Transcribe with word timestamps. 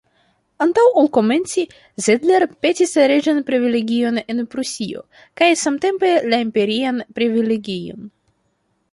Antaŭ 0.65 0.83
ol 0.99 1.07
komenci, 1.15 1.63
Zedler 2.05 2.45
petis 2.65 2.93
reĝan 3.11 3.41
privilegion 3.49 4.17
en 4.33 4.41
Prusio, 4.55 5.03
kaj 5.41 5.49
samtempe 5.65 6.09
la 6.33 6.39
imperian 6.47 7.03
privilegion. 7.21 8.09